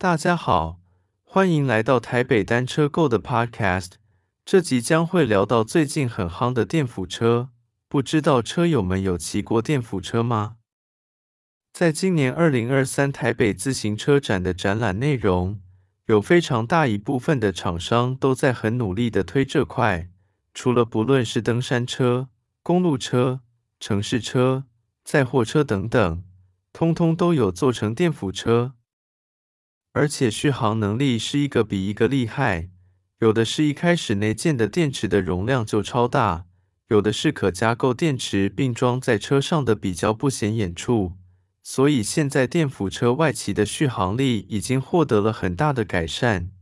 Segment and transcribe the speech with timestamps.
[0.00, 0.78] 大家好，
[1.24, 3.94] 欢迎来到台北单车购的 Podcast。
[4.44, 7.48] 这集将会聊到最近很夯的电辅车，
[7.88, 10.58] 不知道车友们有骑过电辅车吗？
[11.72, 15.60] 在今年二零二三台北自行车展的展览内容，
[16.06, 20.08] 有非常大一部分的厂商都在很努力的推这块。
[20.54, 22.28] 除了不论是登山车、
[22.62, 23.40] 公路车、
[23.80, 24.62] 城市车、
[25.02, 26.22] 载货车等等，
[26.72, 28.74] 通通都有做成电辅车。
[29.98, 32.68] 而且续航能力是一个比一个厉害，
[33.18, 36.46] 有的是一开始内建的电池的容量就超大，
[36.86, 41.14] 有的是可加购电池并装在车上的比较不显眼处，
[41.64, 46.52] 所以现在电辅车外骑的续航力已经获得了很大的改善。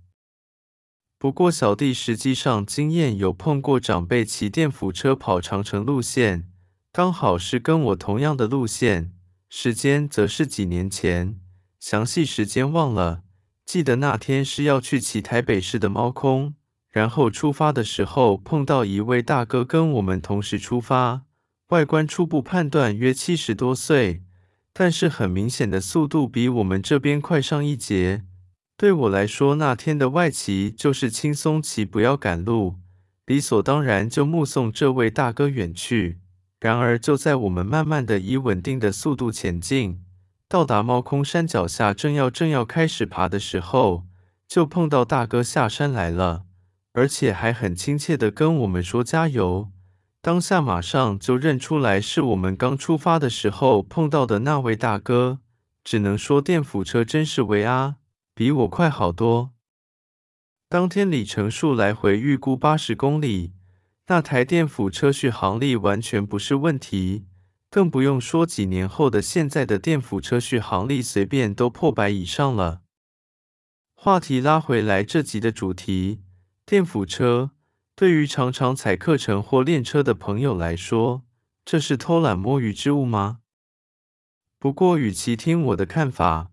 [1.18, 6.48] 不过小弟实际上经验有碰过长辈骑电辅车跑长程路线，
[6.90, 9.12] 刚好是跟我同样的路线，
[9.50, 11.38] 时间则是几年前，
[11.78, 13.24] 详细时间忘了。
[13.66, 16.54] 记得那天是要去骑台北市的猫空，
[16.92, 21.22] 然后出发的时候碰到一位大哥跟我们同时出发，
[21.70, 24.22] 外观初步判断约七十多岁，
[24.72, 28.22] 但是很明显的速度比我们这边快上一截。
[28.76, 32.76] 对我来说，那天的外骑就是轻松骑，不要赶路，
[33.26, 36.20] 理所当然就目送这位大哥远去。
[36.60, 40.02] 然而就在我们慢慢的以稳定的速度前进。
[40.48, 44.04] 到达猫空山脚下，正要正要开始爬的时候，
[44.46, 46.44] 就碰到大哥下山来了，
[46.92, 49.70] 而且还很亲切的跟我们说加油。
[50.22, 55.40] 当下马上就认出来是我们刚出发的时候碰到的那位大哥，
[55.82, 57.96] 只能说电辅车真是威啊，
[58.34, 59.50] 比我快好多。
[60.68, 63.52] 当天里程数来回预估八十公里，
[64.06, 67.26] 那台电辅车续航力完全不是问题。
[67.76, 72.80] 更不用说几年后的现在的电辅车续航力随便都破百以上了。
[73.94, 76.22] 话题拉回来，这集的主题，
[76.64, 77.50] 电辅车
[77.94, 81.24] 对于常常踩课程或练车的朋友来说，
[81.66, 83.40] 这是偷懒摸鱼之物吗？
[84.58, 86.50] 不过，与其听我的看法，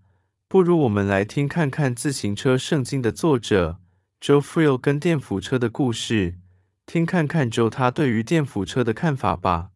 [0.49, 3.79] 不如我们来听看看自行车圣经的作者
[4.19, 6.39] Joe Friel 跟电辅车的故事，
[6.85, 9.69] 听看看 Joe 他对于电辅车的看法吧。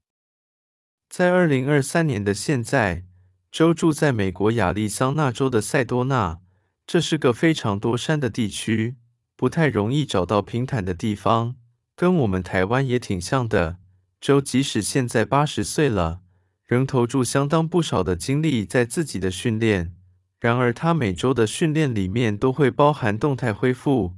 [1.10, 3.06] 在二零二三年的现在，
[3.52, 6.40] 周住在美国亚利桑那州的塞多纳，
[6.86, 8.98] 这是个非常多山的地区，
[9.36, 11.56] 不太容易找到平坦的地方，
[11.96, 13.78] 跟我们台湾也挺像的。
[14.20, 16.20] 周即使现在八十岁了，
[16.66, 19.94] 仍投注相当不少的精力在自己的训练。
[20.40, 24.14] 然而，他每周的训练里面都会包含动态恢复，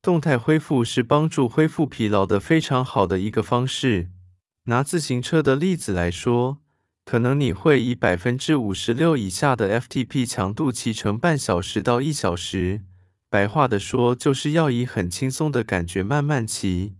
[0.00, 4.10] 动态恢复是帮助恢复疲劳的非常好的一个方式。
[4.66, 6.58] 拿自行车的例子来说，
[7.04, 12.80] 可能你会以百分之五十六以下的 FTP 强度骑乘半小时到一小时。
[13.28, 16.94] 白话的说，就是要以很轻松的感觉慢慢骑。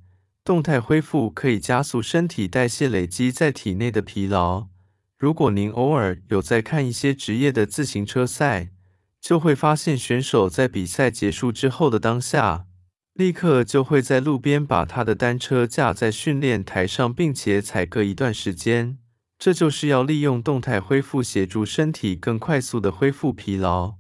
[0.45, 4.67] 动态恢复可以加速身体代谢累积在体内的疲劳。
[5.17, 8.69] 如果您偶尔有在看一些职业的自行车赛，
[9.23, 12.67] 就会发现选手在比赛结束之后的当下。
[13.15, 18.99] 立刻就会在路边把他的单车架在训练台上，并且踩个一段时间。
[19.39, 23.95] 这就是要利用动态恢复协助身体更快速的恢复疲劳。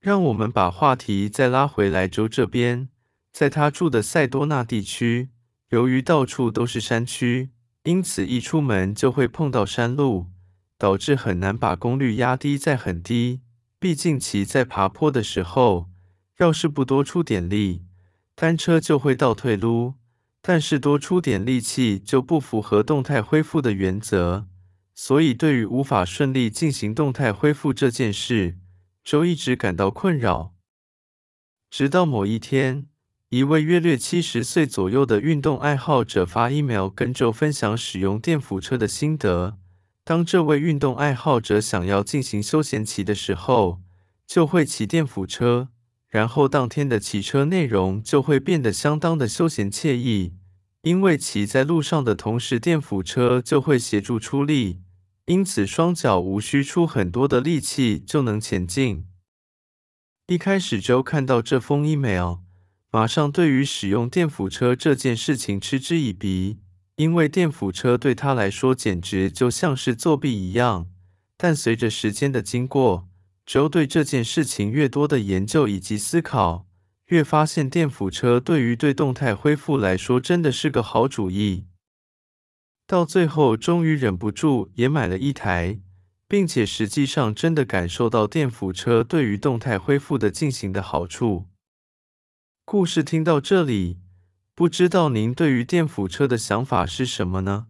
[0.00, 2.88] 让我们把话题再拉回来州这边，
[3.32, 5.30] 在他住的塞多纳地区，
[5.70, 7.50] 由于到处都是山区，
[7.82, 10.26] 因此一出门就会碰到山路，
[10.76, 13.40] 导致很难把功率压低在很低。
[13.80, 15.88] 毕竟骑在爬坡的时候，
[16.38, 17.82] 要是不多出点力，
[18.40, 19.94] 单车就会倒退噜，
[20.40, 24.46] 但是多出点力气就不符合动态恢复的原则，
[24.94, 28.56] 所以对于无法顺利进行动态恢复这件事，
[29.02, 30.54] 周一直感到困扰。
[31.68, 32.86] 直到某一天，
[33.30, 39.58] 一位约略七十岁左右的运动爱好者发 email 跟周分享使用电辅车的心得。
[40.04, 43.80] 当这位运动爱好者想要进行休闲骑的时候，
[44.24, 45.70] 就会骑电辅车。
[46.08, 50.34] 然后当天的骑车内容就会变得相当的休闲惬意，
[50.82, 54.80] 因为骑在路上的同时，电辅车就会协助出力，
[55.26, 59.04] 因此双脚无需出很多的力气就能前进。
[60.26, 62.38] 一开始就看到这封 email，
[62.90, 66.58] 马上对于使用电辅车这件事情嗤之以鼻，
[66.96, 70.88] 因为电辅车对他来说简直就像是作弊一样。
[71.36, 73.07] 但随着时间的经过，
[73.48, 76.66] 只有对这件事情越多的研究以及思考，
[77.06, 81.64] 越发现电辅车对于对动态恢复来说真的是个好主意。
[82.86, 85.80] 到最后，终于忍不住也买了一台，
[86.28, 91.46] 并且实际上真的感受到电辅车对于动态恢复的进行的好处。
[92.66, 93.98] 故事听到这里，
[94.54, 97.68] 不知道您对于电辅车的想法是什么呢？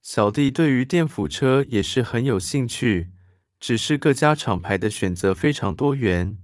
[0.00, 3.10] 小弟对于电辅车也是很有兴趣，
[3.62, 6.36] 只是各家厂牌的选择非常多元，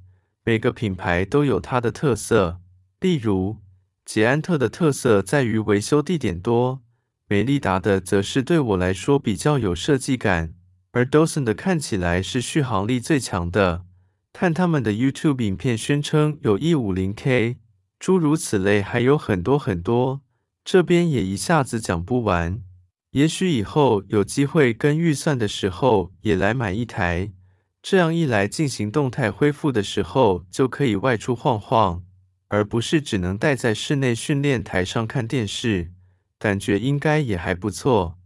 [0.45, 2.61] 每个品牌都有它的特色。
[3.01, 3.57] 例如，
[4.05, 6.81] 捷安特的特色在于维修地点多，
[7.27, 10.55] 美利达的则是对我来说比较有设计感。
[10.93, 13.85] 而 Dawson 的看起来是续航力最强的，
[14.33, 17.57] 看他们的 YouTube 影片宣称有 E50K，
[17.99, 20.21] 诸如此类还有很多很多，
[20.65, 22.63] 这边也一下子讲不完。
[23.13, 27.33] 也许以后有机会跟预算的时候也来买一台，
[27.83, 32.05] 这样一来进行动态恢复的时候就可以外出晃晃，
[32.49, 35.93] 而不是只能待在室内训练台上看电视，
[36.39, 38.19] 感觉应该也还不错。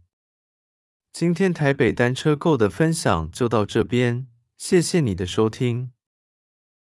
[1.13, 4.27] 今天台北单车购的分享就到这边，
[4.57, 5.91] 谢谢你的收听。